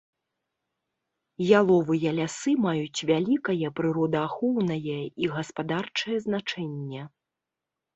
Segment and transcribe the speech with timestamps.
[1.59, 7.01] Яловыя лясы маюць вялікае прыродаахоўнае і гаспадарчае значэнне.